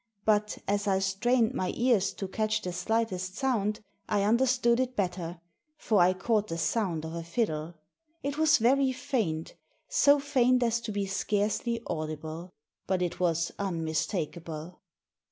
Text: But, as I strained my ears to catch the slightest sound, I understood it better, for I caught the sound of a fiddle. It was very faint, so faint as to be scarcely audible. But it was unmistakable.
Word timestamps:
But, 0.25 0.57
as 0.67 0.87
I 0.87 0.97
strained 0.97 1.53
my 1.53 1.71
ears 1.75 2.11
to 2.13 2.27
catch 2.27 2.63
the 2.63 2.73
slightest 2.73 3.35
sound, 3.37 3.81
I 4.09 4.23
understood 4.23 4.79
it 4.79 4.95
better, 4.95 5.39
for 5.77 6.01
I 6.01 6.13
caught 6.15 6.47
the 6.47 6.57
sound 6.57 7.05
of 7.05 7.13
a 7.13 7.21
fiddle. 7.21 7.75
It 8.23 8.35
was 8.35 8.57
very 8.57 8.93
faint, 8.93 9.53
so 9.89 10.19
faint 10.19 10.63
as 10.63 10.81
to 10.81 10.91
be 10.91 11.05
scarcely 11.05 11.83
audible. 11.85 12.49
But 12.87 13.03
it 13.03 13.19
was 13.19 13.51
unmistakable. 13.59 14.81